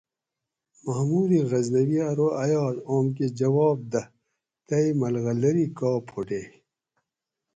محمود 0.85 1.31
غزنوی 1.49 1.99
ارو 2.11 2.27
ایاز 2.43 2.75
اوم 2.89 3.05
کہ 3.15 3.25
جواب 3.39 3.77
دہ 3.91 4.01
تئ 4.67 4.87
ملغلری 5.01 5.67
کا 5.77 5.91
پھوٹیگ 6.07 6.49